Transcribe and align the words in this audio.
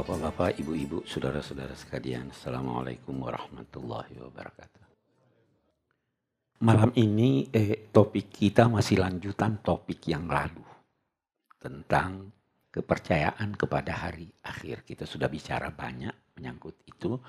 Bapak-bapak, 0.00 0.56
ibu-ibu, 0.56 1.04
saudara-saudara 1.04 1.76
sekalian, 1.76 2.32
Assalamualaikum 2.32 3.20
warahmatullahi 3.20 4.16
wabarakatuh. 4.16 4.84
Malam 6.64 6.96
ini 6.96 7.44
eh, 7.52 7.92
topik 7.92 8.32
kita 8.32 8.64
masih 8.72 8.96
lanjutan 8.96 9.60
topik 9.60 10.00
yang 10.08 10.24
lalu 10.24 10.64
tentang 11.60 12.32
kepercayaan 12.72 13.52
kepada 13.60 14.08
hari 14.08 14.24
akhir. 14.40 14.88
Kita 14.88 15.04
sudah 15.04 15.28
bicara 15.28 15.68
banyak 15.68 16.32
menyangkut 16.32 16.80
itu, 16.88 17.20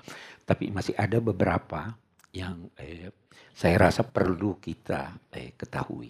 tapi 0.48 0.72
masih 0.72 0.96
ada 0.96 1.20
beberapa 1.20 1.92
yang 2.32 2.72
eh, 2.80 3.12
saya 3.52 3.92
rasa 3.92 4.08
perlu 4.08 4.56
kita 4.56 5.28
eh, 5.28 5.52
ketahui. 5.60 6.08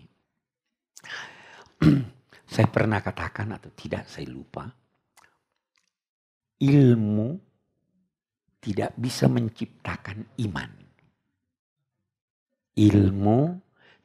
saya 2.54 2.70
pernah 2.70 3.02
katakan 3.02 3.50
atau 3.50 3.74
tidak, 3.74 4.06
saya 4.06 4.30
lupa 4.30 4.70
ilmu 6.62 7.34
tidak 8.62 8.94
bisa 8.94 9.26
menciptakan 9.26 10.38
iman. 10.46 10.70
Ilmu 12.78 13.40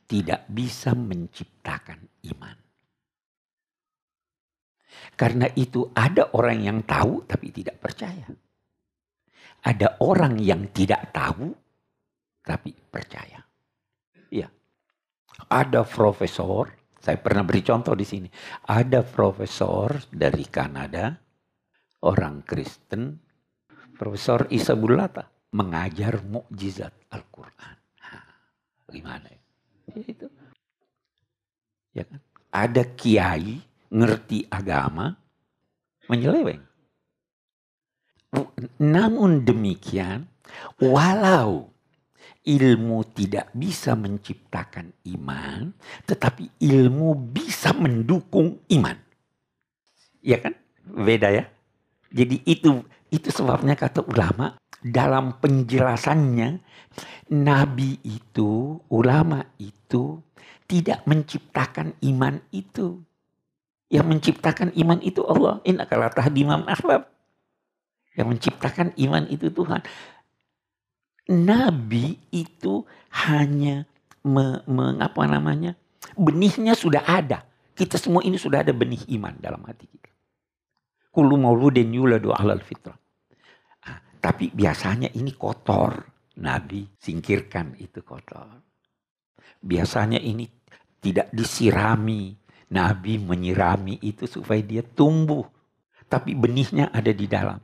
tidak 0.09 0.49
bisa 0.49 0.97
menciptakan 0.97 2.01
iman. 2.33 2.57
Karena 5.13 5.45
itu 5.53 5.85
ada 5.93 6.33
orang 6.33 6.59
yang 6.65 6.79
tahu 6.81 7.29
tapi 7.29 7.53
tidak 7.53 7.77
percaya. 7.77 8.25
Ada 9.61 10.01
orang 10.01 10.41
yang 10.41 10.73
tidak 10.73 11.13
tahu 11.13 11.53
tapi 12.41 12.73
percaya. 12.73 13.37
Iya. 14.33 14.49
Ada 15.47 15.85
profesor, 15.85 16.73
saya 16.97 17.21
pernah 17.21 17.45
beri 17.45 17.61
contoh 17.61 17.93
di 17.93 18.03
sini. 18.03 18.29
Ada 18.65 19.05
profesor 19.05 19.93
dari 20.09 20.45
Kanada 20.49 21.26
orang 22.07 22.47
Kristen, 22.47 23.19
Profesor 23.99 24.47
Isa 24.47 24.79
Bulata 24.79 25.27
mengajar 25.51 26.23
mukjizat 26.23 26.95
Al-Quran. 27.11 27.75
bagaimana 28.87 29.27
ya? 29.27 29.39
ya? 29.91 30.03
Itu. 30.07 30.27
Ya 31.91 32.03
kan? 32.07 32.19
Ada 32.55 32.83
kiai 32.95 33.59
ngerti 33.91 34.47
agama 34.47 35.11
menyeleweng. 36.07 36.63
Namun 38.79 39.43
demikian, 39.43 40.27
walau 40.79 41.67
ilmu 42.47 43.03
tidak 43.11 43.51
bisa 43.51 43.97
menciptakan 43.99 44.95
iman, 45.11 45.75
tetapi 46.07 46.63
ilmu 46.63 47.11
bisa 47.33 47.75
mendukung 47.75 48.63
iman. 48.71 48.95
Ya 50.23 50.39
kan? 50.39 50.55
Beda 50.87 51.27
ya? 51.31 51.51
Jadi 52.11 52.43
itu 52.47 52.83
itu 53.11 53.29
sebabnya 53.31 53.75
kata 53.75 54.03
ulama 54.03 54.59
dalam 54.83 55.39
penjelasannya 55.41 56.59
nabi 57.33 57.99
itu, 58.03 58.79
ulama 58.91 59.43
itu 59.59 60.21
tidak 60.67 61.03
menciptakan 61.07 61.95
iman 62.03 62.43
itu. 62.51 63.01
Yang 63.87 64.05
menciptakan 64.11 64.75
iman 64.75 64.99
itu 64.99 65.23
Allah. 65.23 65.63
Inna 65.63 65.87
kala 65.87 66.11
tahdimam 66.11 66.67
ahbab. 66.67 67.07
Yang 68.19 68.27
menciptakan 68.27 68.91
iman 68.99 69.23
itu 69.31 69.47
Tuhan. 69.47 69.79
Nabi 71.27 72.19
itu 72.31 72.83
hanya 73.27 73.87
me, 74.27 74.59
mengapa 74.67 75.23
namanya? 75.23 75.79
Benihnya 76.19 76.75
sudah 76.75 77.03
ada. 77.07 77.47
Kita 77.77 77.95
semua 77.95 78.25
ini 78.27 78.35
sudah 78.35 78.63
ada 78.63 78.75
benih 78.75 79.07
iman 79.15 79.37
dalam 79.39 79.63
hati 79.63 79.87
kita. 79.87 80.11
Kullu 81.17 81.33
mauludin 81.33 81.89
yuladu 81.89 82.29
alal 82.29 82.61
fitrah. 82.61 82.93
Ah, 83.89 83.97
tapi 84.21 84.53
biasanya 84.53 85.09
ini 85.17 85.33
kotor. 85.33 85.97
Nabi 86.37 86.85
singkirkan 86.93 87.73
itu 87.81 88.05
kotor. 88.05 88.61
Biasanya 89.57 90.21
ini 90.21 90.45
tidak 91.01 91.33
disirami. 91.33 92.37
Nabi 92.69 93.17
menyirami 93.17 93.97
itu 94.05 94.29
supaya 94.29 94.61
dia 94.61 94.85
tumbuh. 94.85 95.41
Tapi 96.05 96.37
benihnya 96.37 96.93
ada 96.93 97.09
di 97.09 97.25
dalam. 97.25 97.57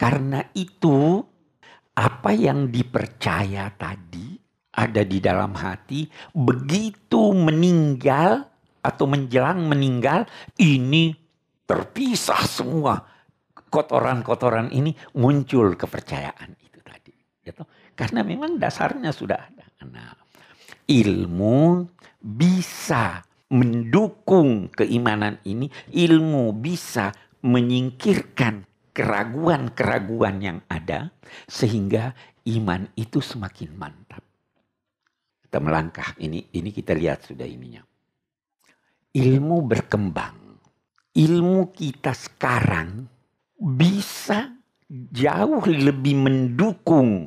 Karena 0.00 0.40
itu 0.56 1.20
apa 1.92 2.32
yang 2.32 2.72
dipercaya 2.72 3.68
tadi 3.76 4.40
ada 4.72 5.04
di 5.04 5.20
dalam 5.20 5.52
hati. 5.52 6.08
Begitu 6.32 7.36
meninggal 7.36 8.48
atau 8.80 9.04
menjelang 9.04 9.68
meninggal 9.68 10.24
ini 10.56 11.27
terpisah 11.68 12.42
semua 12.48 12.96
kotoran-kotoran 13.68 14.72
ini 14.72 14.96
muncul 15.20 15.76
kepercayaan 15.76 16.56
itu 16.64 16.80
tadi. 16.80 17.12
Gitu. 17.44 17.62
Karena 17.92 18.24
memang 18.24 18.56
dasarnya 18.56 19.12
sudah 19.12 19.36
ada. 19.36 19.68
Nah, 19.84 20.16
ilmu 20.88 21.84
bisa 22.16 23.20
mendukung 23.52 24.72
keimanan 24.72 25.36
ini, 25.44 25.68
ilmu 25.92 26.56
bisa 26.56 27.12
menyingkirkan 27.44 28.64
keraguan-keraguan 28.96 30.42
yang 30.42 30.58
ada 30.66 31.12
sehingga 31.46 32.16
iman 32.48 32.88
itu 32.96 33.20
semakin 33.20 33.70
mantap. 33.76 34.24
Kita 35.44 35.60
melangkah 35.62 36.16
ini 36.18 36.48
ini 36.56 36.72
kita 36.72 36.96
lihat 36.96 37.28
sudah 37.28 37.46
ininya. 37.46 37.84
Ilmu 39.14 39.56
berkembang 39.64 40.47
ilmu 41.18 41.74
kita 41.74 42.14
sekarang 42.14 43.02
bisa 43.58 44.54
jauh 45.10 45.66
lebih 45.66 46.14
mendukung 46.14 47.26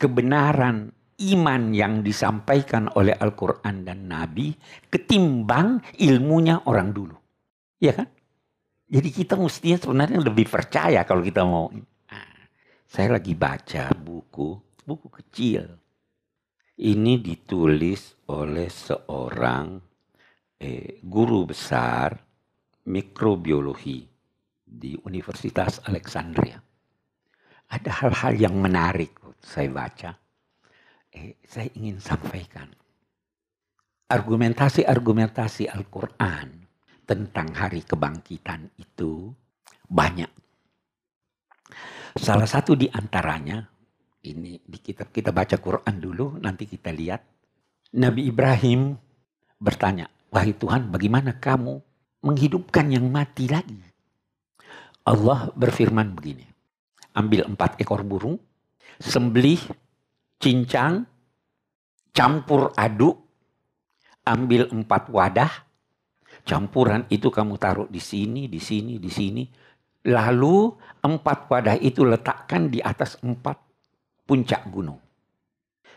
kebenaran 0.00 0.88
iman 1.16 1.62
yang 1.76 2.00
disampaikan 2.00 2.88
oleh 2.96 3.12
Al-Quran 3.12 3.84
dan 3.84 4.08
Nabi 4.08 4.56
ketimbang 4.88 5.84
ilmunya 6.00 6.64
orang 6.64 6.88
dulu. 6.96 7.16
Ya 7.76 7.92
kan? 7.92 8.08
Jadi 8.88 9.08
kita 9.12 9.36
mestinya 9.36 9.76
sebenarnya 9.76 10.20
lebih 10.24 10.48
percaya 10.48 11.04
kalau 11.04 11.20
kita 11.20 11.44
mau. 11.44 11.68
Nah, 11.72 12.32
saya 12.88 13.20
lagi 13.20 13.36
baca 13.36 13.92
buku, 13.92 14.56
buku 14.88 15.08
kecil. 15.12 15.68
Ini 16.76 17.20
ditulis 17.20 18.28
oleh 18.32 18.68
seorang 18.68 19.80
eh, 20.60 21.00
guru 21.00 21.48
besar 21.48 22.25
mikrobiologi 22.86 24.06
di 24.66 24.94
Universitas 25.06 25.82
Alexandria. 25.86 26.58
Ada 27.66 27.90
hal-hal 28.02 28.32
yang 28.38 28.54
menarik 28.62 29.18
saya 29.42 29.70
baca. 29.70 30.10
Eh, 31.10 31.38
saya 31.42 31.70
ingin 31.74 31.98
sampaikan. 31.98 32.70
Argumentasi-argumentasi 34.06 35.66
Al-Quran 35.66 36.66
tentang 37.02 37.48
hari 37.54 37.82
kebangkitan 37.82 38.70
itu 38.78 39.34
banyak. 39.86 40.30
Salah 42.14 42.46
satu 42.46 42.78
di 42.78 42.86
antaranya, 42.90 43.66
ini 44.26 44.62
di 44.62 44.78
kitab 44.78 45.10
kita 45.10 45.34
baca 45.34 45.58
Quran 45.58 45.96
dulu, 45.98 46.38
nanti 46.38 46.70
kita 46.70 46.94
lihat. 46.94 47.22
Nabi 47.98 48.30
Ibrahim 48.30 48.94
bertanya, 49.58 50.06
wahai 50.30 50.54
Tuhan 50.54 50.90
bagaimana 50.90 51.38
kamu 51.38 51.85
menghidupkan 52.26 52.90
yang 52.90 53.06
mati 53.06 53.46
lagi. 53.46 53.78
Allah 55.06 55.54
berfirman 55.54 56.10
begini. 56.18 56.42
Ambil 57.14 57.46
empat 57.46 57.78
ekor 57.78 58.02
burung, 58.02 58.36
sembelih, 58.98 59.62
cincang, 60.42 61.06
campur 62.10 62.74
aduk, 62.74 63.16
ambil 64.26 64.66
empat 64.68 65.08
wadah, 65.08 65.52
campuran 66.42 67.06
itu 67.08 67.30
kamu 67.30 67.54
taruh 67.56 67.88
di 67.88 68.02
sini, 68.02 68.50
di 68.50 68.58
sini, 68.58 68.98
di 68.98 69.08
sini. 69.08 69.44
Lalu 70.06 70.70
empat 71.02 71.48
wadah 71.48 71.78
itu 71.78 72.04
letakkan 72.04 72.68
di 72.68 72.82
atas 72.82 73.16
empat 73.22 73.56
puncak 74.26 74.66
gunung. 74.68 75.00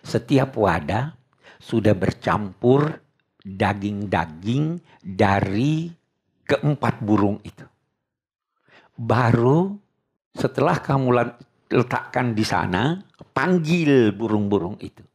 Setiap 0.06 0.56
wadah 0.56 1.12
sudah 1.60 1.92
bercampur 1.92 2.96
daging-daging 3.44 4.80
dari 5.04 5.99
keempat 6.50 7.06
burung 7.06 7.38
itu. 7.46 7.62
Baru 8.98 9.78
setelah 10.34 10.82
kamu 10.82 11.38
letakkan 11.70 12.34
di 12.34 12.42
sana, 12.42 12.98
panggil 13.32 14.10
burung-burung 14.18 14.82
itu. 14.82 15.06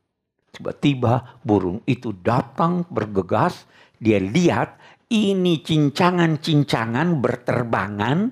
Tiba-tiba 0.54 1.42
burung 1.42 1.82
itu 1.82 2.14
datang 2.14 2.86
bergegas, 2.86 3.66
dia 3.98 4.22
lihat 4.22 4.78
ini 5.10 5.58
cincangan-cincangan 5.58 7.18
berterbangan, 7.18 8.30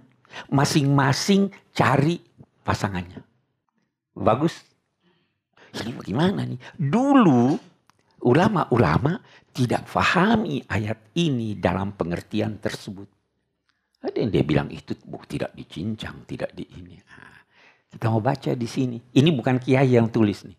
masing-masing 0.55 1.51
cari 1.75 2.23
pasangannya. 2.63 3.21
Bagus. 4.15 4.63
Ini 5.73 5.91
bagaimana 5.99 6.47
nih? 6.47 6.61
Dulu 6.79 7.59
ulama-ulama 8.23 9.19
tidak 9.53 9.85
fahami 9.85 10.65
ayat 10.65 11.13
ini 11.21 11.61
dalam 11.61 11.93
pengertian 11.93 12.57
tersebut. 12.57 13.09
Ada 14.03 14.17
yang 14.19 14.31
dia 14.35 14.43
bilang 14.43 14.69
itu 14.73 14.99
bu, 15.07 15.23
tidak 15.29 15.55
dicincang, 15.55 16.27
tidak 16.27 16.51
di 16.57 16.67
ini. 16.75 16.99
Nah, 16.99 17.39
kita 17.87 18.11
mau 18.11 18.19
baca 18.19 18.51
di 18.57 18.67
sini. 18.67 18.99
Ini 18.99 19.31
bukan 19.31 19.63
kiai 19.63 19.95
yang 19.95 20.11
tulis 20.11 20.43
nih. 20.49 20.59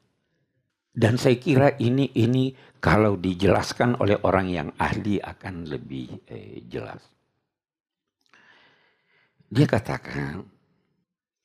Dan 0.93 1.17
saya 1.17 1.35
kira 1.41 1.73
ini 1.81 2.13
ini 2.21 2.53
kalau 2.77 3.17
dijelaskan 3.17 3.97
oleh 3.97 4.21
orang 4.23 4.47
yang 4.47 4.69
ahli 4.77 5.17
akan 5.17 5.65
lebih 5.65 6.23
eh, 6.29 6.61
jelas. 6.69 7.01
Dia 9.49 9.65
katakan, 9.65 10.45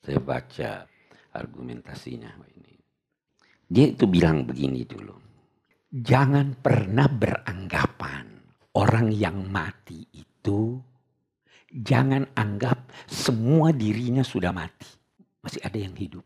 saya 0.04 0.20
baca 0.20 0.84
argumentasinya. 1.32 2.30
Dia 3.68 3.92
itu 3.92 4.04
bilang 4.08 4.48
begini 4.48 4.84
dulu. 4.84 5.27
Jangan 5.88 6.52
pernah 6.60 7.08
beranggapan 7.08 8.28
orang 8.76 9.08
yang 9.08 9.48
mati 9.48 10.04
itu 10.12 10.76
jangan 11.72 12.28
anggap 12.36 12.92
semua 13.08 13.72
dirinya 13.72 14.20
sudah 14.20 14.52
mati. 14.52 14.88
Masih 15.40 15.64
ada 15.64 15.78
yang 15.80 15.96
hidup. 15.96 16.24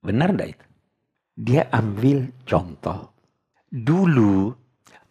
Benar 0.00 0.32
enggak 0.32 0.56
itu? 0.56 0.66
Dia 1.34 1.68
ambil 1.68 2.32
contoh. 2.48 3.12
Dulu 3.68 4.54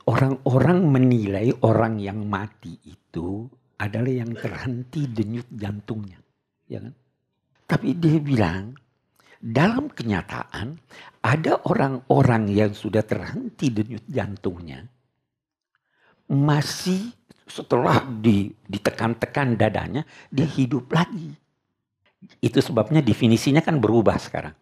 orang-orang 0.09 0.79
menilai 0.89 1.53
orang 1.61 1.99
yang 1.99 2.25
mati 2.25 2.73
itu 2.87 3.45
adalah 3.77 4.09
yang 4.09 4.31
terhenti 4.33 5.05
denyut 5.05 5.45
jantungnya. 5.53 6.17
Ya 6.65 6.81
kan? 6.81 6.95
Tapi 7.67 7.93
dia 7.99 8.17
bilang, 8.17 8.73
dalam 9.43 9.91
kenyataan 9.91 10.79
ada 11.23 11.63
orang-orang 11.71 12.51
yang 12.51 12.75
sudah 12.75 13.01
terhenti 13.07 13.71
denyut 13.71 14.03
jantungnya 14.11 14.83
masih 16.27 17.15
setelah 17.43 18.03
di, 18.03 18.51
ditekan-tekan 18.65 19.59
dadanya, 19.59 20.07
dia 20.31 20.47
hidup 20.47 20.91
lagi. 20.91 21.35
Itu 22.39 22.63
sebabnya 22.63 23.03
definisinya 23.03 23.59
kan 23.59 23.83
berubah 23.83 24.15
sekarang. 24.15 24.55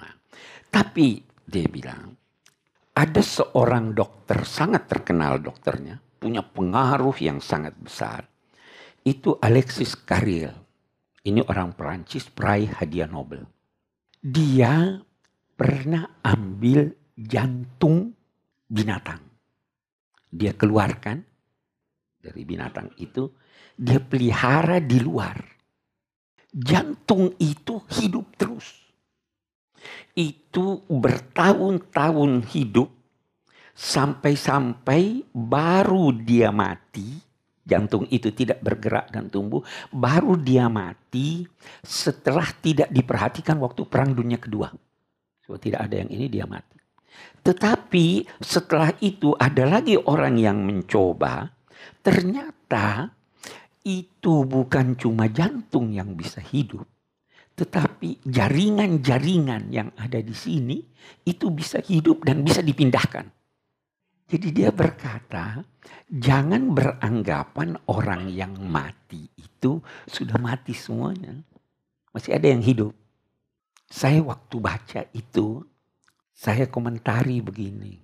Nah, 0.00 0.12
tapi 0.72 1.20
dia 1.44 1.68
bilang, 1.68 2.16
ada 2.96 3.22
seorang 3.22 3.92
dokter, 3.92 4.42
sangat 4.48 4.88
terkenal 4.88 5.38
dokternya, 5.38 6.00
punya 6.16 6.40
pengaruh 6.40 7.14
yang 7.20 7.38
sangat 7.38 7.76
besar. 7.76 8.24
Itu 9.04 9.36
Alexis 9.40 9.96
Carrel. 9.96 10.56
Ini 11.20 11.44
orang 11.52 11.76
Perancis, 11.76 12.32
peraih 12.32 12.72
hadiah 12.80 13.08
Nobel. 13.08 13.44
Dia 14.24 15.04
pernah 15.60 16.24
ambil 16.24 16.88
jantung 17.12 18.16
binatang. 18.64 19.20
Dia 20.32 20.56
keluarkan, 20.56 21.20
dari 22.16 22.48
binatang 22.48 22.96
itu 22.96 23.28
dia 23.76 24.00
pelihara 24.00 24.80
di 24.80 25.04
luar. 25.04 25.36
Jantung 26.48 27.36
itu 27.36 27.76
hidup 27.92 28.40
terus. 28.40 28.72
Itu 30.16 30.88
bertahun-tahun 30.88 32.48
hidup 32.56 32.88
sampai-sampai 33.76 35.28
baru 35.36 36.16
dia 36.16 36.48
mati. 36.48 37.20
Jantung 37.68 38.08
itu 38.08 38.32
tidak 38.32 38.64
bergerak 38.64 39.12
dan 39.12 39.28
tumbuh. 39.28 39.60
Baru 39.92 40.40
dia 40.40 40.72
mati 40.72 41.44
setelah 41.84 42.48
tidak 42.64 42.88
diperhatikan 42.88 43.60
waktu 43.60 43.84
Perang 43.84 44.16
Dunia 44.16 44.40
Kedua. 44.40 44.89
So, 45.50 45.58
tidak 45.58 45.90
ada 45.90 45.98
yang 45.98 46.10
ini 46.14 46.30
dia 46.30 46.46
mati. 46.46 46.78
Tetapi 47.42 48.38
setelah 48.38 48.94
itu 49.02 49.34
ada 49.34 49.66
lagi 49.66 49.98
orang 49.98 50.38
yang 50.38 50.62
mencoba 50.62 51.50
Ternyata 52.00 53.12
itu 53.84 54.44
bukan 54.44 54.96
cuma 54.96 55.28
jantung 55.28 55.92
yang 55.92 56.12
bisa 56.16 56.40
hidup, 56.40 56.84
tetapi 57.56 58.20
jaringan-jaringan 58.24 59.72
yang 59.72 59.88
ada 59.96 60.20
di 60.20 60.32
sini 60.36 60.80
itu 61.24 61.48
bisa 61.52 61.80
hidup 61.80 62.24
dan 62.24 62.44
bisa 62.44 62.60
dipindahkan. 62.60 63.28
Jadi 64.30 64.48
dia 64.54 64.70
berkata, 64.70 65.58
jangan 66.06 66.70
beranggapan 66.70 67.74
orang 67.90 68.30
yang 68.30 68.54
mati 68.62 69.26
itu 69.34 69.82
sudah 70.06 70.38
mati 70.38 70.70
semuanya. 70.70 71.34
Masih 72.14 72.38
ada 72.38 72.46
yang 72.46 72.62
hidup. 72.62 72.94
Saya 73.90 74.22
waktu 74.22 74.56
baca 74.62 75.02
itu, 75.10 75.66
saya 76.30 76.70
komentari 76.70 77.42
begini. 77.42 77.98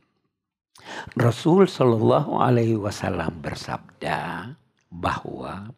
Rasul 1.15 1.71
Shallallahu 1.71 2.43
Alaihi 2.43 2.77
Wasallam 2.77 3.41
bersabda 3.41 4.51
bahwa 4.91 5.71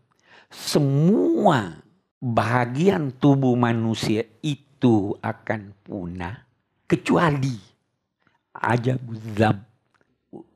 semua 0.48 1.76
bagian 2.18 3.14
tubuh 3.14 3.54
manusia 3.54 4.26
itu 4.42 5.14
akan 5.22 5.76
punah 5.84 6.48
kecuali 6.88 7.54
aja 8.58 8.98
zam 9.36 9.62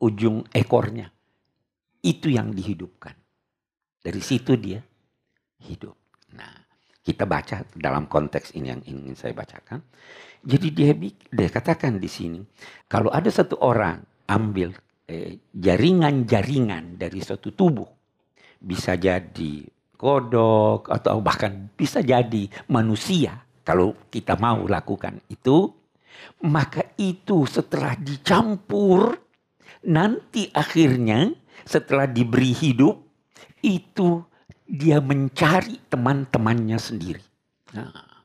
ujung 0.01 0.43
ekornya 0.51 1.07
itu 2.03 2.27
yang 2.27 2.51
dihidupkan 2.51 3.15
dari 4.03 4.19
situ 4.19 4.59
dia 4.59 4.83
hidup. 5.63 5.95
Nah 6.35 6.62
kita 7.03 7.27
baca 7.27 7.67
dalam 7.75 8.07
konteks 8.07 8.55
ini 8.55 8.71
yang 8.71 8.81
ingin 8.87 9.13
saya 9.13 9.35
bacakan. 9.35 9.83
Jadi 10.43 10.67
dia, 10.71 10.91
dia 11.31 11.49
katakan 11.51 11.99
di 11.99 12.07
sini 12.07 12.39
kalau 12.87 13.11
ada 13.11 13.27
satu 13.27 13.59
orang 13.59 13.99
ambil 14.31 14.71
eh, 15.11 15.43
jaringan-jaringan 15.51 16.95
dari 16.95 17.19
suatu 17.19 17.51
tubuh. 17.51 17.87
Bisa 18.63 18.95
jadi 18.95 19.67
kodok 19.99 20.87
atau 20.87 21.19
bahkan 21.19 21.67
bisa 21.75 21.99
jadi 21.99 22.47
manusia 22.71 23.43
kalau 23.67 23.95
kita 24.07 24.39
mau 24.39 24.63
lakukan 24.63 25.19
itu. 25.27 25.71
Maka 26.47 26.95
itu 26.95 27.43
setelah 27.43 27.99
dicampur 27.99 29.17
nanti 29.83 30.47
akhirnya 30.55 31.35
setelah 31.67 32.07
diberi 32.07 32.55
hidup 32.55 32.95
itu 33.59 34.23
dia 34.67 35.03
mencari 35.03 35.79
teman-temannya 35.91 36.79
sendiri. 36.79 37.23
Nah, 37.75 38.23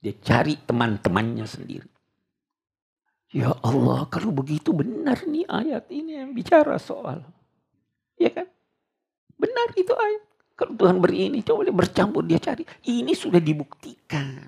dia 0.00 0.14
cari 0.20 0.56
teman-temannya 0.56 1.44
sendiri. 1.44 1.88
Ya 3.30 3.54
Allah, 3.62 4.10
kalau 4.10 4.34
begitu 4.34 4.74
benar 4.74 5.22
nih 5.22 5.46
ayat 5.46 5.86
ini 5.92 6.18
yang 6.18 6.34
bicara 6.34 6.80
soal. 6.82 7.22
Ya 8.18 8.34
kan? 8.34 8.48
Benar 9.38 9.70
itu 9.78 9.94
ayat. 9.94 10.22
Kalau 10.58 10.76
Tuhan 10.76 11.00
beri 11.00 11.32
ini, 11.32 11.40
coba 11.40 11.64
dia 11.64 11.72
bercampur, 11.72 12.20
dia 12.26 12.36
cari. 12.36 12.66
Ini 12.84 13.16
sudah 13.16 13.40
dibuktikan. 13.40 14.44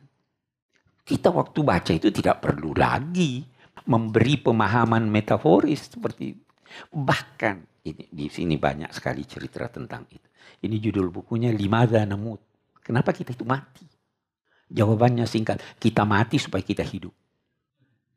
Kita 1.03 1.33
waktu 1.33 1.59
baca 1.65 1.93
itu 1.95 2.13
tidak 2.13 2.45
perlu 2.45 2.77
lagi 2.77 3.41
memberi 3.89 4.37
pemahaman 4.37 5.09
metaforis 5.09 5.89
seperti 5.97 6.37
itu. 6.37 6.45
Bahkan 6.93 7.72
ini 7.83 8.07
di 8.11 8.27
sini 8.31 8.59
banyak 8.59 8.91
sekali 8.95 9.27
cerita 9.27 9.67
tentang 9.67 10.07
itu. 10.11 10.29
Ini 10.63 10.77
judul 10.79 11.11
bukunya 11.11 11.51
Limadha 11.51 12.03
Namut. 12.07 12.43
Kenapa 12.83 13.15
kita 13.15 13.35
itu 13.35 13.47
mati? 13.47 13.87
Jawabannya 14.73 15.27
singkat, 15.29 15.61
kita 15.79 16.03
mati 16.07 16.41
supaya 16.41 16.65
kita 16.65 16.83
hidup 16.83 17.13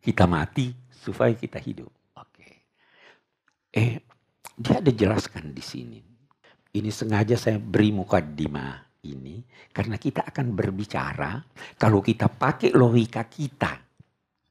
kita 0.05 0.29
mati 0.29 0.69
supaya 0.93 1.33
kita 1.33 1.57
hidup. 1.57 1.89
Oke. 2.21 2.49
Eh, 3.73 3.97
dia 4.53 4.77
ada 4.77 4.91
jelaskan 4.93 5.49
di 5.49 5.65
sini. 5.65 5.97
Ini 6.77 6.93
sengaja 6.93 7.33
saya 7.33 7.57
beri 7.57 7.89
muka 7.89 8.21
dima 8.21 8.77
ini 9.01 9.41
karena 9.73 9.97
kita 9.97 10.29
akan 10.29 10.53
berbicara 10.53 11.41
kalau 11.81 12.05
kita 12.05 12.29
pakai 12.29 12.69
logika 12.77 13.25
kita 13.25 13.81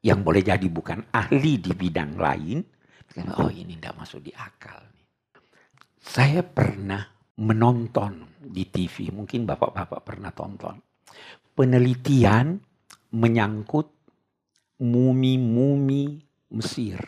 yang 0.03 0.27
boleh 0.27 0.43
jadi 0.43 0.67
bukan 0.67 1.15
ahli 1.15 1.63
di 1.63 1.71
bidang 1.71 2.19
lain. 2.19 2.59
Oh 3.39 3.47
ini 3.47 3.79
tidak 3.79 3.95
masuk 3.95 4.27
di 4.27 4.35
akal. 4.35 4.83
Saya 6.05 6.45
pernah 6.45 7.01
menonton 7.41 8.37
di 8.45 8.69
TV, 8.69 9.09
mungkin 9.09 9.49
bapak-bapak 9.49 10.01
pernah 10.05 10.29
tonton. 10.37 10.77
Penelitian 11.57 12.61
menyangkut 13.17 13.89
mumi-mumi 14.85 16.21
Mesir. 16.53 17.01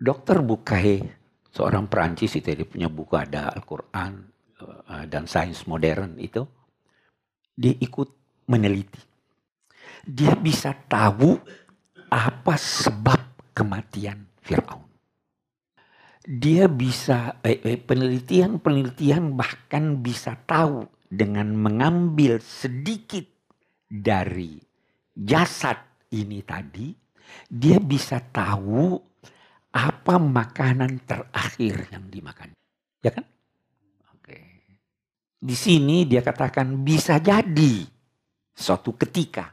Dokter 0.00 0.40
Bukai, 0.40 1.04
seorang 1.52 1.86
Perancis 1.86 2.32
itu 2.34 2.48
dia 2.56 2.66
punya 2.66 2.88
buku 2.88 3.14
ada 3.14 3.52
Al-Quran 3.52 4.12
eh, 4.56 5.04
dan 5.06 5.28
sains 5.28 5.68
modern 5.68 6.16
itu. 6.16 6.42
Dia 7.52 7.76
ikut 7.76 8.08
meneliti. 8.48 9.04
Dia 10.02 10.32
bisa 10.34 10.72
tahu 10.74 11.36
apa 12.08 12.54
sebab 12.56 13.52
kematian 13.52 14.26
Fir'aun. 14.40 14.91
Dia 16.22 16.70
bisa, 16.70 17.42
eh, 17.42 17.58
eh, 17.66 17.80
penelitian-penelitian 17.82 19.34
bahkan 19.34 19.98
bisa 19.98 20.38
tahu 20.46 20.86
dengan 21.10 21.50
mengambil 21.58 22.38
sedikit 22.38 23.26
dari 23.90 24.56
jasad 25.12 25.76
ini 26.14 26.40
tadi, 26.46 26.94
dia 27.50 27.82
bisa 27.82 28.22
tahu 28.22 28.96
apa 29.72 30.14
makanan 30.20 31.02
terakhir 31.08 31.88
yang 31.90 32.06
dimakan. 32.06 32.52
Ya 33.02 33.10
kan? 33.10 33.24
Oke. 34.14 34.38
Di 35.42 35.56
sini 35.56 36.04
dia 36.04 36.20
katakan 36.20 36.86
bisa 36.86 37.18
jadi 37.18 37.82
suatu 38.52 38.94
ketika. 38.94 39.52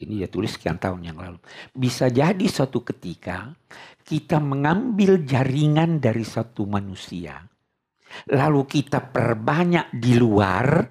Ini 0.00 0.24
dia 0.24 0.28
tulis 0.32 0.56
sekian 0.56 0.80
tahun 0.80 1.12
yang 1.12 1.18
lalu. 1.20 1.38
Bisa 1.76 2.08
jadi 2.08 2.40
suatu 2.48 2.80
ketika 2.80 3.52
kita 4.00 4.40
mengambil 4.40 5.20
jaringan 5.20 6.00
dari 6.00 6.24
satu 6.24 6.64
manusia. 6.64 7.44
Lalu 8.32 8.64
kita 8.64 9.12
perbanyak 9.12 9.92
di 9.92 10.16
luar. 10.16 10.88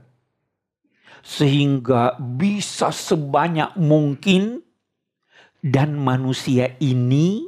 Sehingga 1.19 2.21
bisa 2.21 2.93
sebanyak 2.93 3.75
mungkin. 3.81 4.61
Dan 5.59 5.99
manusia 5.99 6.79
ini 6.79 7.43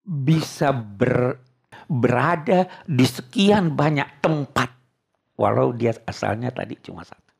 bisa 0.00 0.72
ber, 0.72 1.36
berada 1.84 2.64
di 2.88 3.04
sekian 3.04 3.76
banyak 3.76 4.24
tempat 4.24 4.76
Walau 5.36 5.76
dia 5.76 5.92
asalnya 6.08 6.48
tadi 6.48 6.80
cuma 6.80 7.04
satu. 7.04 7.32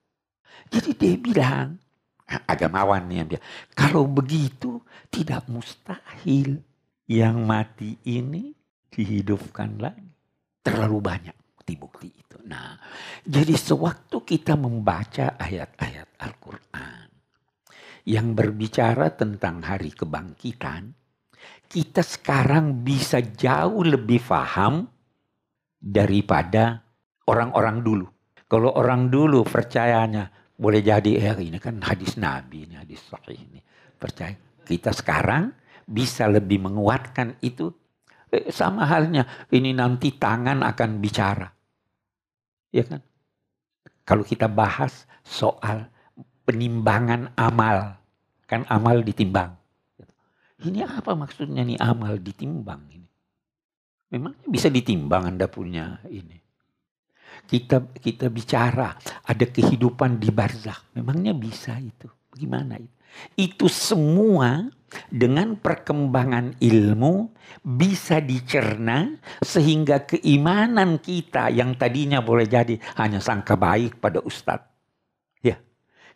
Jadi 0.68 0.90
dia 0.92 1.14
bilang, 1.16 1.80
agamawan 2.26 3.06
yang 3.08 3.30
bilang, 3.30 3.46
kalau 3.72 4.04
begitu 4.10 4.82
tidak 5.08 5.46
mustahil 5.46 6.58
yang 7.06 7.46
mati 7.46 7.96
ini 8.10 8.50
dihidupkan 8.90 9.78
lagi. 9.78 10.10
Terlalu 10.66 10.98
banyak 10.98 11.36
bukti-bukti 11.54 12.10
itu. 12.10 12.42
Nah, 12.50 12.74
jadi 13.22 13.54
sewaktu 13.54 14.26
kita 14.26 14.58
membaca 14.58 15.38
ayat-ayat 15.38 16.18
Al-Quran 16.18 17.06
yang 18.06 18.34
berbicara 18.34 19.14
tentang 19.14 19.62
hari 19.62 19.94
kebangkitan, 19.94 20.90
kita 21.70 22.02
sekarang 22.02 22.82
bisa 22.82 23.22
jauh 23.22 23.82
lebih 23.82 24.22
paham 24.26 24.86
daripada 25.78 26.82
orang-orang 27.26 27.82
dulu. 27.82 28.06
Kalau 28.46 28.74
orang 28.78 29.10
dulu 29.10 29.42
percayanya 29.42 30.30
boleh 30.56 30.80
jadi 30.80 31.20
ya 31.20 31.32
ini 31.36 31.60
kan 31.60 31.76
hadis 31.84 32.16
Nabi 32.16 32.64
ini 32.64 32.74
hadis 32.80 33.04
sahih 33.04 33.36
ini. 33.36 33.60
Percaya? 33.96 34.36
Kita 34.64 34.90
sekarang 34.90 35.52
bisa 35.86 36.26
lebih 36.26 36.64
menguatkan 36.64 37.36
itu 37.44 37.70
eh, 38.32 38.48
sama 38.48 38.88
halnya 38.88 39.46
ini 39.52 39.76
nanti 39.76 40.16
tangan 40.16 40.64
akan 40.64 40.90
bicara. 40.98 41.48
Ya 42.72 42.84
kan? 42.88 43.04
Kalau 44.02 44.24
kita 44.24 44.48
bahas 44.48 45.04
soal 45.22 45.92
penimbangan 46.48 47.36
amal 47.36 48.00
kan 48.48 48.64
amal 48.72 49.04
ditimbang. 49.04 49.54
Ini 50.56 50.88
apa 50.88 51.12
maksudnya 51.12 51.68
nih 51.68 51.76
amal 51.76 52.16
ditimbang 52.16 52.80
ini? 52.88 53.10
Memang 54.16 54.40
bisa 54.48 54.72
ditimbang 54.72 55.36
anda 55.36 55.50
punya 55.50 56.00
ini 56.08 56.45
kita 57.46 57.94
kita 57.96 58.26
bicara 58.28 58.92
ada 59.22 59.46
kehidupan 59.46 60.18
di 60.18 60.28
barzakh. 60.34 60.92
Memangnya 60.98 61.32
bisa 61.32 61.78
itu? 61.78 62.10
Gimana 62.34 62.76
itu? 62.76 62.94
Itu 63.38 63.66
semua 63.72 64.68
dengan 65.10 65.58
perkembangan 65.58 66.60
ilmu 66.60 67.32
bisa 67.62 68.22
dicerna 68.22 69.18
sehingga 69.42 70.06
keimanan 70.06 71.02
kita 71.02 71.50
yang 71.50 71.74
tadinya 71.74 72.22
boleh 72.22 72.46
jadi 72.46 72.76
hanya 73.00 73.18
sangka 73.18 73.56
baik 73.58 73.98
pada 73.98 74.22
ustadz. 74.22 74.68
Ya, 75.42 75.58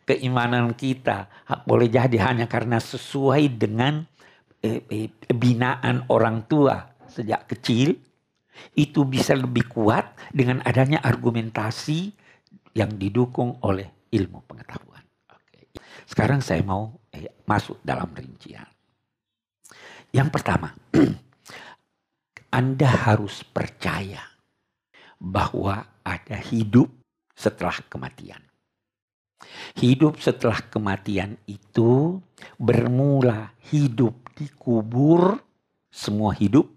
keimanan 0.07 0.75
kita 0.75 1.27
boleh 1.67 1.89
jadi 1.91 2.17
hanya 2.21 2.45
karena 2.45 2.79
sesuai 2.79 3.59
dengan 3.59 4.05
eh, 4.61 4.81
eh, 4.87 5.09
binaan 5.33 6.07
orang 6.07 6.45
tua 6.47 6.91
sejak 7.11 7.51
kecil 7.51 7.97
itu 8.77 9.03
bisa 9.07 9.35
lebih 9.35 9.67
kuat 9.67 10.15
dengan 10.31 10.63
adanya 10.63 11.03
argumentasi 11.03 12.13
yang 12.75 12.95
didukung 12.95 13.59
oleh 13.63 14.09
ilmu 14.11 14.43
pengetahuan. 14.47 15.03
Oke. 15.31 15.71
Sekarang 16.07 16.39
saya 16.39 16.63
mau 16.63 16.91
eh, 17.11 17.31
masuk 17.47 17.79
dalam 17.83 18.11
rincian. 18.15 18.67
Yang 20.11 20.29
pertama, 20.31 20.75
Anda 22.59 22.89
harus 23.07 23.47
percaya 23.47 24.19
bahwa 25.21 26.03
ada 26.03 26.37
hidup 26.51 26.91
setelah 27.31 27.79
kematian. 27.87 28.43
Hidup 29.79 30.21
setelah 30.21 30.61
kematian 30.69 31.39
itu 31.49 32.21
bermula 32.61 33.55
hidup 33.71 34.13
di 34.37 34.45
kubur, 34.53 35.41
semua 35.89 36.35
hidup, 36.37 36.69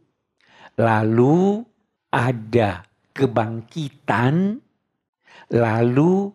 lalu 0.78 1.66
ada 2.14 2.86
kebangkitan, 3.10 4.62
lalu 5.50 6.30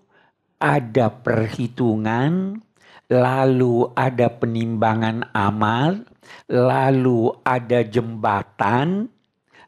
ada 0.60 1.08
perhitungan, 1.08 2.60
lalu 3.08 3.88
ada 3.96 4.28
penimbangan 4.28 5.32
amal, 5.32 6.04
lalu 6.52 7.32
ada 7.48 7.80
jembatan, 7.88 9.08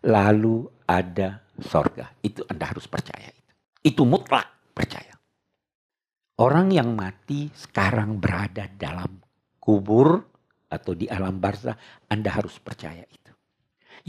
lalu 0.03 0.67
ada 0.83 1.39
sorga. 1.63 2.11
Itu 2.19 2.43
Anda 2.51 2.75
harus 2.75 2.91
percaya. 2.91 3.31
Itu 3.79 4.03
mutlak 4.03 4.75
percaya. 4.75 5.15
Orang 6.43 6.75
yang 6.75 6.91
mati 6.91 7.47
sekarang 7.55 8.19
berada 8.19 8.67
dalam 8.67 9.23
kubur 9.61 10.19
atau 10.67 10.91
di 10.91 11.07
alam 11.07 11.39
barzah, 11.39 11.77
Anda 12.11 12.35
harus 12.35 12.59
percaya 12.59 13.05
itu. 13.07 13.31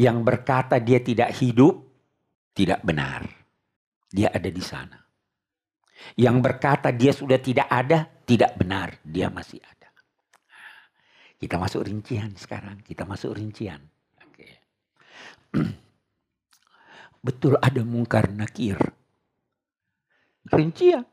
Yang 0.00 0.18
berkata 0.24 0.80
dia 0.80 1.04
tidak 1.04 1.36
hidup, 1.36 1.91
tidak 2.52 2.84
benar. 2.84 3.24
Dia 4.12 4.28
ada 4.28 4.50
di 4.52 4.60
sana. 4.60 5.00
Yang 6.20 6.36
berkata 6.44 6.92
dia 6.92 7.16
sudah 7.16 7.40
tidak 7.40 7.68
ada, 7.72 8.04
tidak 8.28 8.52
benar. 8.60 9.00
Dia 9.00 9.32
masih 9.32 9.60
ada. 9.64 9.88
Kita 11.40 11.56
masuk 11.56 11.88
rincian 11.88 12.36
sekarang. 12.36 12.84
Kita 12.84 13.08
masuk 13.08 13.32
rincian. 13.34 13.80
Oke. 14.28 14.48
Betul 17.26 17.56
ada 17.56 17.80
mungkar 17.82 18.28
nakir. 18.30 18.78
Rincian. 20.44 21.08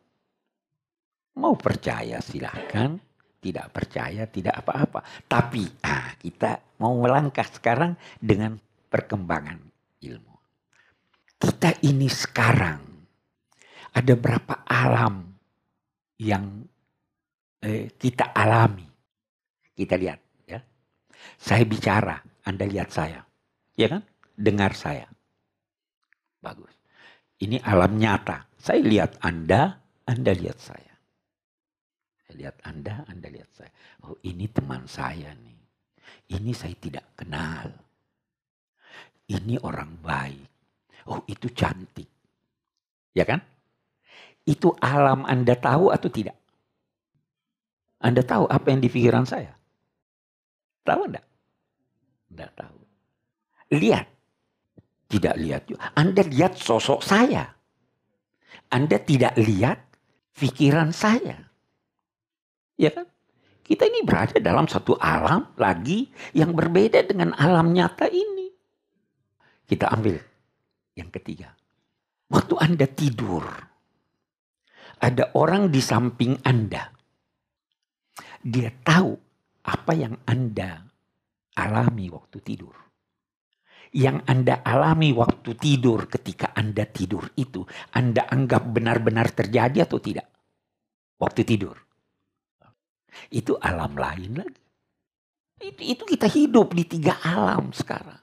Mau 1.39 1.55
percaya 1.55 2.19
silahkan. 2.19 3.00
Tidak 3.39 3.72
percaya 3.72 4.27
tidak 4.27 4.60
apa-apa. 4.60 5.00
Tapi 5.24 5.63
ah, 5.88 6.12
kita 6.19 6.75
mau 6.84 7.00
melangkah 7.00 7.48
sekarang 7.48 7.96
dengan 8.19 8.60
perkembangan 8.91 9.55
ilmu 10.03 10.28
kita 11.39 11.72
ini 11.88 12.12
sekarang 12.12 12.84
ada 13.96 14.13
berapa 14.19 14.67
alam 14.67 15.24
yang 16.19 16.67
eh, 17.63 17.96
kita 17.96 18.36
alami. 18.36 18.86
Kita 19.72 19.96
lihat 19.96 20.19
ya. 20.43 20.60
Saya 21.39 21.63
bicara, 21.63 22.19
Anda 22.43 22.67
lihat 22.67 22.91
saya. 22.91 23.24
Ya 23.79 23.88
kan? 23.88 24.03
Dengar 24.36 24.75
saya. 24.75 25.08
Bagus. 26.43 26.75
Ini 27.39 27.63
alam 27.63 27.96
nyata. 27.96 28.43
Saya 28.60 28.84
lihat 28.84 29.15
Anda, 29.24 29.79
Anda 30.03 30.36
lihat 30.36 30.60
saya. 30.60 30.96
Saya 32.27 32.36
lihat 32.36 32.55
Anda, 32.67 33.08
Anda 33.08 33.27
lihat 33.31 33.50
saya. 33.55 33.72
Oh 34.03 34.19
ini 34.27 34.51
teman 34.51 34.84
saya 34.91 35.31
nih. 35.31 35.60
Ini 36.36 36.51
saya 36.51 36.75
tidak 36.75 37.15
kenal. 37.15 37.72
Ini 39.31 39.55
orang 39.63 39.96
baik 40.03 40.48
Oh 41.09 41.25
itu 41.25 41.49
cantik. 41.49 42.05
Ya 43.17 43.25
kan? 43.25 43.41
Itu 44.45 44.77
alam 44.77 45.25
Anda 45.25 45.57
tahu 45.57 45.89
atau 45.89 46.09
tidak? 46.09 46.37
Anda 47.99 48.21
tahu 48.23 48.47
apa 48.47 48.69
yang 48.69 48.79
di 48.79 48.87
pikiran 48.87 49.25
saya? 49.25 49.51
Tahu 50.85 51.01
enggak? 51.09 51.25
Enggak 52.31 52.51
tahu. 52.55 52.79
Lihat. 53.75 54.07
Tidak 55.09 55.35
lihat. 55.41 55.65
Anda 55.97 56.21
lihat 56.21 56.55
sosok 56.61 57.01
saya. 57.01 57.49
Anda 58.69 59.01
tidak 59.01 59.33
lihat 59.41 59.81
pikiran 60.37 60.93
saya. 60.93 61.49
Ya 62.77 62.93
kan? 62.93 63.09
Kita 63.65 63.85
ini 63.85 64.01
berada 64.05 64.37
dalam 64.41 64.65
satu 64.65 64.97
alam 64.97 65.49
lagi 65.57 66.09
yang 66.33 66.53
berbeda 66.53 67.05
dengan 67.05 67.33
alam 67.37 67.73
nyata 67.73 68.09
ini. 68.09 68.49
Kita 69.69 69.93
ambil 69.93 70.28
yang 70.96 71.10
ketiga, 71.13 71.53
waktu 72.29 72.55
Anda 72.58 72.86
tidur, 72.89 73.46
ada 75.00 75.31
orang 75.36 75.72
di 75.72 75.79
samping 75.79 76.39
Anda. 76.43 76.91
Dia 78.39 78.72
tahu 78.84 79.12
apa 79.67 79.91
yang 79.96 80.15
Anda 80.27 80.84
alami 81.55 82.08
waktu 82.12 82.38
tidur. 82.39 82.75
Yang 83.89 84.22
Anda 84.29 84.62
alami 84.62 85.15
waktu 85.17 85.58
tidur 85.58 86.05
ketika 86.05 86.53
Anda 86.53 86.86
tidur 86.86 87.34
itu, 87.34 87.65
Anda 87.96 88.29
anggap 88.29 88.69
benar-benar 88.69 89.34
terjadi 89.34 89.89
atau 89.89 89.98
tidak? 89.98 90.29
Waktu 91.17 91.41
tidur. 91.43 91.75
Itu 93.34 93.58
alam 93.58 93.98
lain 93.98 94.31
lagi. 94.39 94.62
Itu, 95.60 96.08
kita 96.08 96.29
hidup 96.31 96.72
di 96.72 96.88
tiga 96.88 97.19
alam 97.19 97.75
sekarang. 97.75 98.18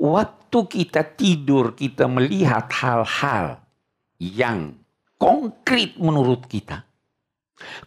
Waktu 0.00 0.58
kita 0.66 1.02
tidur, 1.16 1.76
kita 1.76 2.10
melihat 2.10 2.68
hal-hal 2.72 3.62
yang 4.18 4.74
konkret 5.20 5.96
menurut 6.00 6.44
kita. 6.48 6.84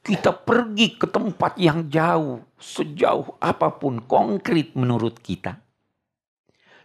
Kita 0.01 0.33
pergi 0.33 0.97
ke 0.97 1.05
tempat 1.05 1.53
yang 1.61 1.85
jauh, 1.93 2.41
sejauh 2.57 3.37
apa 3.37 3.77
pun 3.77 4.01
konkret 4.09 4.73
menurut 4.73 5.21
kita. 5.21 5.61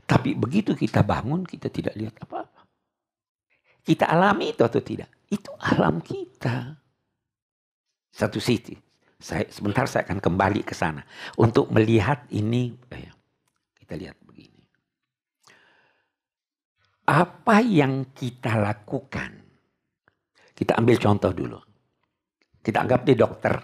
Tapi 0.04 0.36
begitu 0.36 0.76
kita 0.76 1.00
bangun, 1.00 1.48
kita 1.48 1.72
tidak 1.72 1.96
lihat 1.96 2.20
apa-apa. 2.20 2.68
Kita 3.84 4.08
alami 4.08 4.52
itu 4.52 4.60
atau 4.60 4.80
tidak? 4.84 5.08
Itu 5.32 5.52
alam 5.56 6.04
kita. 6.04 6.76
Satu 8.12 8.36
sisi. 8.36 8.76
Saya, 9.16 9.48
sebentar 9.48 9.88
saya 9.88 10.04
akan 10.04 10.20
kembali 10.20 10.60
ke 10.60 10.76
sana. 10.76 11.00
Untuk 11.40 11.72
melihat 11.72 12.28
ini, 12.28 12.76
eh, 12.92 13.08
kita 13.80 13.96
lihat. 13.96 14.23
Apa 17.04 17.60
yang 17.60 18.16
kita 18.16 18.56
lakukan? 18.56 19.44
Kita 20.56 20.80
ambil 20.80 20.96
contoh 20.96 21.32
dulu. 21.36 21.60
Kita 22.64 22.80
anggap 22.80 23.04
dia 23.04 23.16
dokter. 23.18 23.54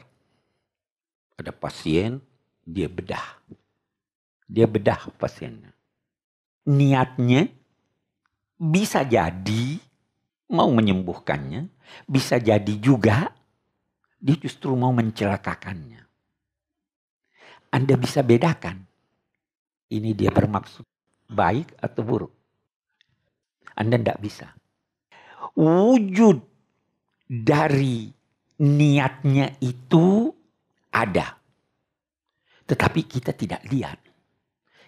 Ada 1.41 1.53
pasien, 1.57 2.21
dia 2.61 2.85
bedah. 2.93 3.41
Dia 4.45 4.69
bedah 4.69 5.09
pasiennya. 5.17 5.73
Niatnya 6.69 7.49
bisa 8.61 9.01
jadi 9.09 9.81
mau 10.53 10.69
menyembuhkannya, 10.69 11.71
bisa 12.05 12.37
jadi 12.37 12.75
juga 12.77 13.33
dia 14.21 14.37
justru 14.37 14.77
mau 14.77 14.93
mencelakakannya. 14.93 16.05
Anda 17.73 17.95
bisa 17.97 18.21
bedakan. 18.21 18.85
Ini 19.89 20.13
dia 20.13 20.29
bermaksud 20.29 20.85
baik 21.33 21.73
atau 21.81 22.03
buruk. 22.05 22.40
Anda 23.77 23.97
tidak 24.01 24.19
bisa. 24.23 24.47
Wujud 25.57 26.39
dari 27.27 28.11
niatnya 28.61 29.57
itu 29.63 30.31
ada. 30.91 31.39
Tetapi 32.67 33.01
kita 33.07 33.35
tidak 33.35 33.63
lihat. 33.71 33.99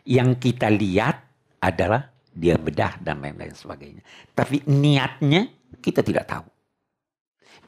Yang 0.02 0.50
kita 0.50 0.66
lihat 0.70 1.16
adalah 1.62 2.10
dia 2.32 2.58
bedah 2.58 2.98
dan 2.98 3.22
lain-lain 3.22 3.54
sebagainya. 3.54 4.02
Tapi 4.34 4.66
niatnya 4.66 5.46
kita 5.78 6.02
tidak 6.02 6.26
tahu. 6.26 6.48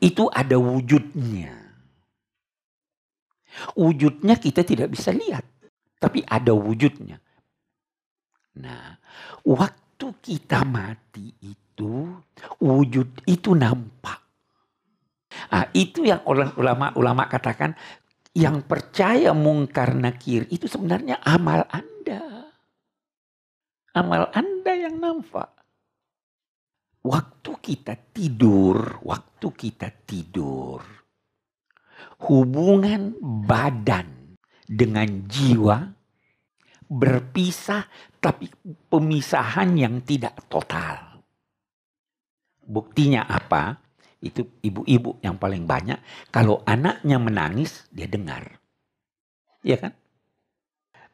Itu 0.02 0.26
ada 0.32 0.58
wujudnya. 0.58 1.54
Wujudnya 3.78 4.34
kita 4.34 4.66
tidak 4.66 4.90
bisa 4.90 5.14
lihat. 5.14 5.46
Tapi 6.02 6.26
ada 6.26 6.50
wujudnya. 6.50 7.22
Nah, 8.58 8.98
waktu 9.46 9.83
kita 10.20 10.66
mati 10.66 11.32
itu, 11.40 12.10
wujud 12.60 13.24
itu 13.24 13.50
nampak. 13.54 14.20
Nah, 15.50 15.66
itu 15.74 16.06
yang 16.06 16.22
ulama-ulama 16.28 17.26
katakan 17.26 17.74
yang 18.34 18.66
percaya 18.66 19.30
mungkar 19.30 19.94
nakir 19.94 20.46
itu 20.50 20.66
sebenarnya 20.66 21.22
amal 21.22 21.66
Anda. 21.70 22.50
Amal 23.94 24.30
Anda 24.34 24.72
yang 24.74 24.98
nampak. 24.98 25.54
Waktu 27.04 27.52
kita 27.60 27.94
tidur, 28.16 28.98
waktu 29.04 29.46
kita 29.52 29.92
tidur, 30.08 30.80
hubungan 32.26 33.14
badan 33.20 34.34
dengan 34.64 35.28
jiwa 35.28 35.94
berpisah 36.94 37.90
tapi 38.22 38.46
pemisahan 38.86 39.74
yang 39.74 40.06
tidak 40.06 40.46
total. 40.46 41.18
Buktinya 42.64 43.26
apa? 43.26 43.84
itu 44.24 44.40
ibu-ibu 44.64 45.20
yang 45.20 45.36
paling 45.36 45.68
banyak. 45.68 46.00
Kalau 46.32 46.64
anaknya 46.64 47.20
menangis, 47.20 47.84
dia 47.92 48.08
dengar. 48.08 48.56
Iya 49.60 49.76
kan? 49.84 49.92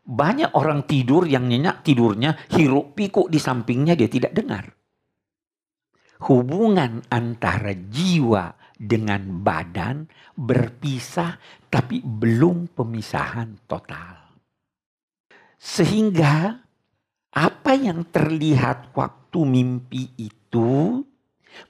Banyak 0.06 0.54
orang 0.54 0.86
tidur 0.86 1.26
yang 1.26 1.50
nyenyak 1.50 1.82
tidurnya, 1.82 2.38
hiruk 2.54 2.94
pikuk 2.94 3.26
di 3.28 3.42
sampingnya 3.42 3.98
dia 3.98 4.06
tidak 4.06 4.32
dengar. 4.32 4.70
Hubungan 6.30 7.02
antara 7.10 7.74
jiwa 7.74 8.54
dengan 8.78 9.42
badan 9.42 10.08
berpisah 10.38 11.36
tapi 11.68 12.00
belum 12.00 12.72
pemisahan 12.72 13.66
total. 13.66 14.29
Sehingga 15.60 16.56
apa 17.36 17.72
yang 17.76 18.08
terlihat 18.08 18.96
waktu 18.96 19.38
mimpi 19.44 20.16
itu 20.16 21.04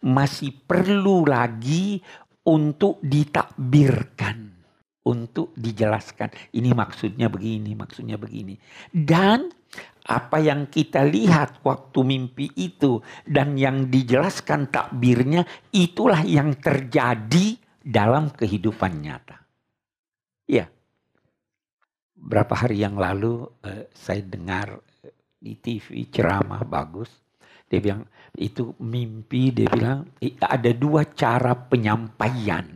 masih 0.06 0.54
perlu 0.64 1.26
lagi 1.26 1.98
untuk 2.46 3.02
ditakbirkan, 3.02 4.38
untuk 5.04 5.50
dijelaskan. 5.58 6.54
Ini 6.54 6.70
maksudnya 6.70 7.26
begini, 7.26 7.74
maksudnya 7.74 8.14
begini. 8.14 8.54
Dan 8.88 9.50
apa 10.06 10.38
yang 10.38 10.70
kita 10.70 11.04
lihat 11.04 11.60
waktu 11.66 12.00
mimpi 12.06 12.46
itu 12.56 13.02
dan 13.26 13.58
yang 13.58 13.90
dijelaskan 13.92 14.72
takbirnya 14.72 15.44
itulah 15.74 16.24
yang 16.24 16.56
terjadi 16.56 17.58
dalam 17.82 18.30
kehidupan 18.32 19.02
nyata. 19.02 19.38
Ya. 20.46 20.70
Berapa 22.20 22.52
hari 22.52 22.84
yang 22.84 23.00
lalu 23.00 23.48
eh, 23.64 23.88
saya 23.96 24.20
dengar 24.20 24.76
di 25.40 25.56
TV 25.56 26.12
ceramah 26.12 26.62
bagus. 26.68 27.08
Dia 27.70 27.80
bilang 27.80 28.04
itu 28.36 28.76
mimpi 28.82 29.54
dia 29.54 29.70
bilang 29.72 30.04
ada 30.42 30.70
dua 30.76 31.08
cara 31.08 31.56
penyampaian. 31.56 32.66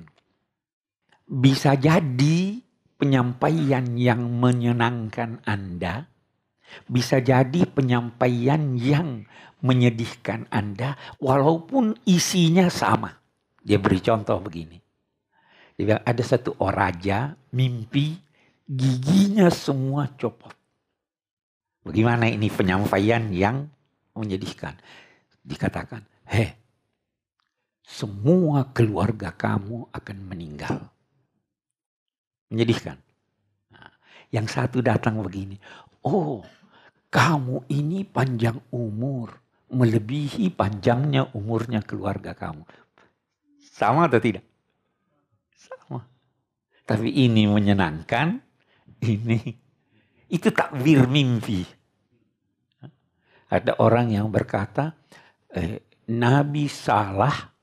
Bisa 1.29 1.77
jadi 1.77 2.65
penyampaian 2.97 3.85
yang 3.99 4.23
menyenangkan 4.41 5.45
Anda, 5.45 6.09
bisa 6.89 7.21
jadi 7.21 7.69
penyampaian 7.69 8.79
yang 8.81 9.29
menyedihkan 9.61 10.49
Anda 10.49 10.97
walaupun 11.21 12.01
isinya 12.09 12.71
sama. 12.73 13.19
Dia 13.65 13.81
beri 13.81 14.01
contoh 14.01 14.41
begini. 14.41 14.79
Dia 15.75 15.85
bilang 15.91 16.05
ada 16.07 16.23
satu 16.23 16.55
raja 16.71 17.35
mimpi 17.51 18.24
giginya 18.69 19.49
semua 19.53 20.09
copot. 20.17 20.53
Bagaimana 21.85 22.29
ini 22.29 22.49
penyampaian 22.49 23.29
yang 23.33 23.69
menyedihkan? 24.17 24.77
dikatakan, 25.45 26.03
heh, 26.25 26.57
semua 27.85 28.73
keluarga 28.73 29.31
kamu 29.31 29.93
akan 29.93 30.19
meninggal. 30.25 30.89
Menyedihkan. 32.49 32.97
Nah, 33.69 33.93
yang 34.33 34.49
satu 34.49 34.81
datang 34.81 35.21
begini, 35.21 35.61
oh 36.09 36.41
kamu 37.13 37.69
ini 37.69 38.09
panjang 38.09 38.57
umur, 38.73 39.37
melebihi 39.69 40.49
panjangnya 40.57 41.29
umurnya 41.37 41.85
keluarga 41.85 42.33
kamu. 42.33 42.65
Sama 43.61 44.09
atau 44.09 44.19
tidak? 44.19 44.45
Sama. 45.53 46.09
Tapi 46.89 47.13
ini 47.13 47.45
menyenangkan, 47.45 48.41
ini 49.05 49.41
itu 50.33 50.49
takbir 50.51 51.05
mimpi. 51.07 51.63
Ada 53.53 53.79
orang 53.79 54.11
yang 54.11 54.33
berkata, 54.33 54.91
eh, 55.53 55.85
Nabi 56.11 56.67
salah 56.67 57.55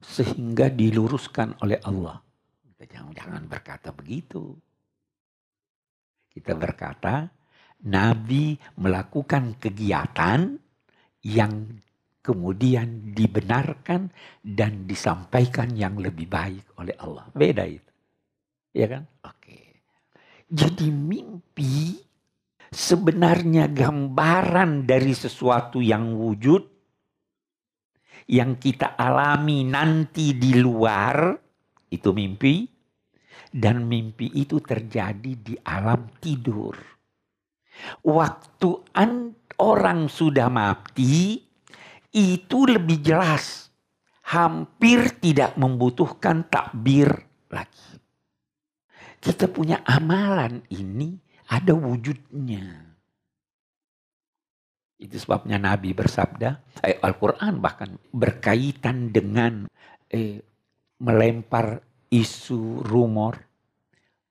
sehingga 0.00 0.72
diluruskan 0.72 1.60
oleh 1.60 1.78
Allah. 1.84 2.16
Jangan, 2.84 3.16
jangan 3.16 3.42
berkata 3.48 3.90
begitu. 3.90 4.52
Kita 6.28 6.52
berkata 6.52 7.24
Nabi 7.88 8.56
melakukan 8.80 9.56
kegiatan 9.56 10.56
yang 11.24 11.52
kemudian 12.24 13.12
dibenarkan 13.12 14.08
dan 14.40 14.88
disampaikan 14.88 15.76
yang 15.76 15.96
lebih 16.00 16.28
baik 16.28 16.76
oleh 16.80 16.96
Allah. 17.00 17.28
Beda 17.32 17.64
itu. 17.68 17.92
Ya 18.72 18.88
kan? 18.88 19.04
Oke. 19.24 19.63
Jadi 20.54 20.86
mimpi 20.86 21.98
sebenarnya 22.70 23.66
gambaran 23.66 24.86
dari 24.86 25.10
sesuatu 25.10 25.82
yang 25.82 26.14
wujud 26.14 26.62
yang 28.30 28.54
kita 28.62 28.94
alami 28.94 29.66
nanti 29.66 30.38
di 30.38 30.54
luar 30.54 31.34
itu 31.90 32.14
mimpi 32.14 32.70
dan 33.50 33.82
mimpi 33.82 34.30
itu 34.30 34.62
terjadi 34.62 35.32
di 35.34 35.58
alam 35.58 36.06
tidur. 36.22 36.78
Waktu 38.06 38.70
orang 39.58 40.06
sudah 40.06 40.46
mati 40.54 41.42
itu 42.14 42.58
lebih 42.62 43.02
jelas. 43.02 43.74
Hampir 44.24 45.18
tidak 45.18 45.58
membutuhkan 45.58 46.46
takbir 46.46 47.10
lagi. 47.50 48.03
Kita 49.24 49.48
punya 49.48 49.80
amalan 49.88 50.60
ini 50.68 51.16
ada 51.48 51.72
wujudnya. 51.72 52.92
Itu 55.00 55.16
sebabnya 55.16 55.56
Nabi 55.56 55.96
bersabda, 55.96 56.80
eh, 56.84 57.00
Al-Quran 57.00 57.56
bahkan 57.56 57.96
berkaitan 58.12 59.16
dengan 59.16 59.64
eh, 60.12 60.44
melempar 61.00 61.80
isu 62.12 62.84
rumor, 62.84 63.40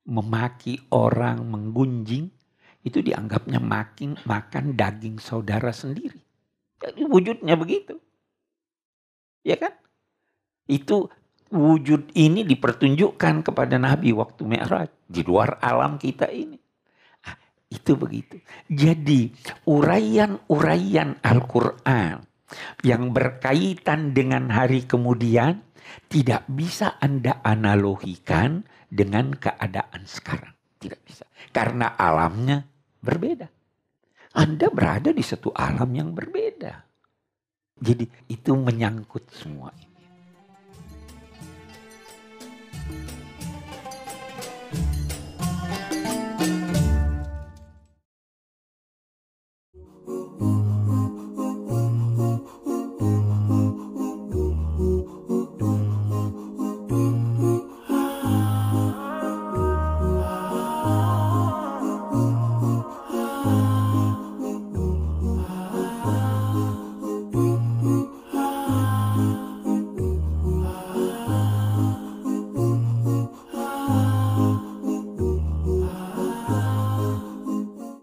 memaki 0.06 0.78
orang, 0.94 1.42
menggunjing, 1.42 2.30
itu 2.86 3.00
dianggapnya 3.02 3.58
makin 3.58 4.14
makan 4.30 4.78
daging 4.78 5.18
saudara 5.18 5.74
sendiri. 5.74 6.22
Jadi 6.78 7.02
wujudnya 7.10 7.58
begitu. 7.58 7.98
Ya 9.42 9.58
kan? 9.58 9.74
Itu 10.70 11.10
wujud 11.54 12.18
ini 12.18 12.42
dipertunjukkan 12.42 13.46
kepada 13.46 13.78
Nabi 13.78 14.10
waktu 14.12 14.42
Mi'raj 14.42 14.90
di 15.06 15.22
luar 15.22 15.62
alam 15.62 16.02
kita 16.02 16.26
ini. 16.34 16.58
Ah, 17.30 17.38
itu 17.70 17.94
begitu. 17.94 18.42
Jadi 18.66 19.30
uraian-uraian 19.70 21.22
Al-Qur'an 21.22 22.26
yang 22.82 23.14
berkaitan 23.14 24.18
dengan 24.18 24.50
hari 24.50 24.90
kemudian 24.90 25.62
tidak 26.10 26.50
bisa 26.50 26.98
Anda 26.98 27.40
analogikan 27.46 28.66
dengan 28.90 29.38
keadaan 29.38 30.10
sekarang. 30.10 30.54
Tidak 30.82 31.02
bisa. 31.06 31.30
Karena 31.54 31.94
alamnya 31.94 32.66
berbeda. 33.00 33.48
Anda 34.34 34.68
berada 34.74 35.14
di 35.14 35.22
satu 35.22 35.54
alam 35.54 35.94
yang 35.94 36.18
berbeda. 36.18 36.74
Jadi 37.78 38.06
itu 38.30 38.52
menyangkut 38.58 39.30
semua 39.30 39.70
ini. 39.78 39.93